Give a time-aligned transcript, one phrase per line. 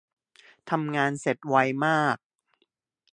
[0.69, 1.55] ทำงานเสร็จไว
[1.85, 2.17] มาก